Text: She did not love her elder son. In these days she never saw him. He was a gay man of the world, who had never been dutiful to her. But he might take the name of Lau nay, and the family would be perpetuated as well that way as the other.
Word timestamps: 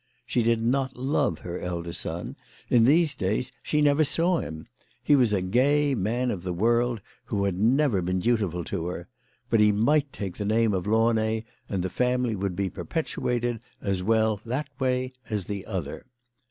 She 0.25 0.41
did 0.41 0.63
not 0.63 0.97
love 0.97 1.37
her 1.41 1.59
elder 1.59 1.93
son. 1.93 2.35
In 2.71 2.85
these 2.85 3.13
days 3.13 3.51
she 3.61 3.83
never 3.83 4.03
saw 4.03 4.39
him. 4.39 4.65
He 5.03 5.15
was 5.15 5.31
a 5.31 5.43
gay 5.43 5.93
man 5.93 6.31
of 6.31 6.41
the 6.41 6.53
world, 6.53 7.01
who 7.25 7.43
had 7.45 7.55
never 7.59 8.01
been 8.01 8.19
dutiful 8.19 8.63
to 8.63 8.87
her. 8.87 9.07
But 9.51 9.59
he 9.59 9.71
might 9.71 10.11
take 10.11 10.37
the 10.37 10.43
name 10.45 10.73
of 10.73 10.87
Lau 10.87 11.11
nay, 11.11 11.45
and 11.69 11.83
the 11.83 11.89
family 11.91 12.35
would 12.35 12.55
be 12.55 12.67
perpetuated 12.67 13.59
as 13.79 14.01
well 14.01 14.41
that 14.43 14.69
way 14.79 15.13
as 15.29 15.45
the 15.45 15.67
other. 15.67 16.07